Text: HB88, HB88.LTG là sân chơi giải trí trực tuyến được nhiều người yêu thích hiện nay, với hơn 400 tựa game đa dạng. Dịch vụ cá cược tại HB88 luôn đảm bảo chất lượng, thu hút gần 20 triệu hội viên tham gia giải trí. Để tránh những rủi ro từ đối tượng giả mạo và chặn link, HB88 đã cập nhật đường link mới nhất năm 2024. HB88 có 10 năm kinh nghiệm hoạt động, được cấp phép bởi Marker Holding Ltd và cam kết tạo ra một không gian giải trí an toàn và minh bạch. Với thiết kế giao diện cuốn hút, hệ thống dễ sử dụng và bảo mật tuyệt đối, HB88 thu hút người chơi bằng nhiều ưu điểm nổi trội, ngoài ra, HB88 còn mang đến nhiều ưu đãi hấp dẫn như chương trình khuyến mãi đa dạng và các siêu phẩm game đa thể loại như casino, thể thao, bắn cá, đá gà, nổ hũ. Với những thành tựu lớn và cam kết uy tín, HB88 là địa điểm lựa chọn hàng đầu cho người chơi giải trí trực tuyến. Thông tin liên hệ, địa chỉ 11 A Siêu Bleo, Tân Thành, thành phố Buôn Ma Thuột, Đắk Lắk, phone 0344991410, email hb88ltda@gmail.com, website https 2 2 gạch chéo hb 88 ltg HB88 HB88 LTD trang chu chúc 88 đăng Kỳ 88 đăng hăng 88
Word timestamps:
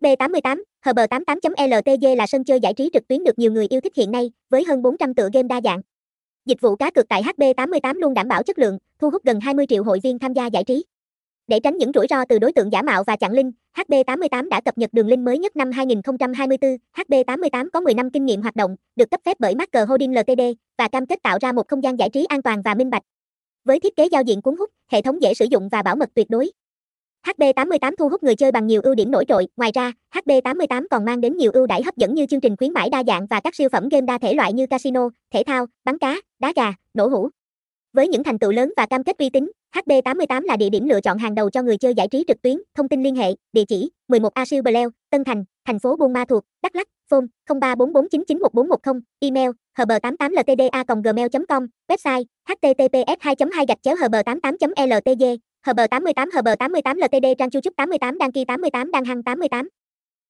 HB88, 0.00 0.62
HB88.LTG 0.84 2.16
là 2.16 2.26
sân 2.26 2.44
chơi 2.44 2.60
giải 2.60 2.74
trí 2.74 2.90
trực 2.92 3.08
tuyến 3.08 3.24
được 3.24 3.38
nhiều 3.38 3.52
người 3.52 3.66
yêu 3.70 3.80
thích 3.80 3.92
hiện 3.96 4.10
nay, 4.10 4.30
với 4.50 4.64
hơn 4.64 4.82
400 4.82 5.14
tựa 5.14 5.28
game 5.32 5.48
đa 5.48 5.60
dạng. 5.64 5.80
Dịch 6.46 6.60
vụ 6.60 6.76
cá 6.76 6.90
cược 6.90 7.08
tại 7.08 7.22
HB88 7.22 7.94
luôn 7.94 8.14
đảm 8.14 8.28
bảo 8.28 8.42
chất 8.42 8.58
lượng, 8.58 8.78
thu 8.98 9.10
hút 9.10 9.24
gần 9.24 9.40
20 9.40 9.66
triệu 9.68 9.84
hội 9.84 10.00
viên 10.02 10.18
tham 10.18 10.32
gia 10.32 10.46
giải 10.46 10.64
trí. 10.64 10.84
Để 11.46 11.60
tránh 11.60 11.76
những 11.76 11.90
rủi 11.94 12.06
ro 12.10 12.24
từ 12.24 12.38
đối 12.38 12.52
tượng 12.52 12.72
giả 12.72 12.82
mạo 12.82 13.04
và 13.04 13.16
chặn 13.16 13.32
link, 13.32 13.54
HB88 13.76 14.48
đã 14.48 14.60
cập 14.60 14.78
nhật 14.78 14.90
đường 14.92 15.08
link 15.08 15.20
mới 15.20 15.38
nhất 15.38 15.56
năm 15.56 15.70
2024. 15.70 16.76
HB88 16.96 17.68
có 17.72 17.80
10 17.80 17.94
năm 17.94 18.10
kinh 18.10 18.24
nghiệm 18.24 18.42
hoạt 18.42 18.56
động, 18.56 18.76
được 18.96 19.10
cấp 19.10 19.20
phép 19.24 19.36
bởi 19.40 19.54
Marker 19.54 19.88
Holding 19.88 20.14
Ltd 20.14 20.42
và 20.78 20.88
cam 20.88 21.06
kết 21.06 21.22
tạo 21.22 21.38
ra 21.40 21.52
một 21.52 21.68
không 21.68 21.82
gian 21.82 21.98
giải 21.98 22.10
trí 22.10 22.24
an 22.24 22.42
toàn 22.42 22.62
và 22.62 22.74
minh 22.74 22.90
bạch. 22.90 23.02
Với 23.64 23.80
thiết 23.80 23.96
kế 23.96 24.06
giao 24.06 24.22
diện 24.22 24.42
cuốn 24.42 24.56
hút, 24.56 24.70
hệ 24.88 25.02
thống 25.02 25.22
dễ 25.22 25.34
sử 25.34 25.44
dụng 25.50 25.68
và 25.68 25.82
bảo 25.82 25.96
mật 25.96 26.08
tuyệt 26.14 26.30
đối, 26.30 26.50
HB88 27.26 27.94
thu 27.98 28.08
hút 28.08 28.22
người 28.22 28.34
chơi 28.34 28.52
bằng 28.52 28.66
nhiều 28.66 28.80
ưu 28.84 28.94
điểm 28.94 29.10
nổi 29.10 29.24
trội, 29.28 29.46
ngoài 29.56 29.70
ra, 29.74 29.92
HB88 30.14 30.86
còn 30.90 31.04
mang 31.04 31.20
đến 31.20 31.36
nhiều 31.36 31.50
ưu 31.54 31.66
đãi 31.66 31.82
hấp 31.82 31.96
dẫn 31.96 32.14
như 32.14 32.26
chương 32.26 32.40
trình 32.40 32.56
khuyến 32.56 32.72
mãi 32.72 32.90
đa 32.90 33.02
dạng 33.06 33.26
và 33.26 33.40
các 33.40 33.54
siêu 33.54 33.68
phẩm 33.72 33.88
game 33.88 34.06
đa 34.06 34.18
thể 34.18 34.34
loại 34.34 34.52
như 34.52 34.66
casino, 34.66 35.08
thể 35.30 35.42
thao, 35.46 35.66
bắn 35.84 35.98
cá, 35.98 36.16
đá 36.38 36.52
gà, 36.56 36.72
nổ 36.94 37.06
hũ. 37.06 37.28
Với 37.92 38.08
những 38.08 38.24
thành 38.24 38.38
tựu 38.38 38.52
lớn 38.52 38.72
và 38.76 38.86
cam 38.86 39.04
kết 39.04 39.18
uy 39.18 39.30
tín, 39.30 39.50
HB88 39.74 40.42
là 40.42 40.56
địa 40.56 40.70
điểm 40.70 40.88
lựa 40.88 41.00
chọn 41.00 41.18
hàng 41.18 41.34
đầu 41.34 41.50
cho 41.50 41.62
người 41.62 41.76
chơi 41.76 41.94
giải 41.94 42.08
trí 42.08 42.24
trực 42.28 42.42
tuyến. 42.42 42.56
Thông 42.74 42.88
tin 42.88 43.02
liên 43.02 43.16
hệ, 43.16 43.34
địa 43.52 43.64
chỉ 43.68 43.90
11 44.08 44.34
A 44.34 44.44
Siêu 44.44 44.62
Bleo, 44.62 44.90
Tân 45.10 45.24
Thành, 45.24 45.44
thành 45.64 45.78
phố 45.78 45.96
Buôn 45.96 46.12
Ma 46.12 46.24
Thuột, 46.24 46.44
Đắk 46.62 46.76
Lắk, 46.76 46.88
phone 47.10 47.24
0344991410, 47.48 49.00
email 49.20 49.50
hb88ltda@gmail.com, 49.78 51.66
website 51.88 52.24
https 52.48 53.16
2 53.20 53.34
2 53.52 53.66
gạch 53.68 53.82
chéo 53.82 53.96
hb 53.96 54.14
88 54.24 54.72
ltg 54.76 55.24
HB88 55.66 56.28
HB88 56.30 56.96
LTD 56.96 57.26
trang 57.38 57.50
chu 57.50 57.60
chúc 57.60 57.76
88 57.76 58.18
đăng 58.18 58.32
Kỳ 58.32 58.44
88 58.44 58.90
đăng 58.90 59.04
hăng 59.04 59.22
88 59.22 59.68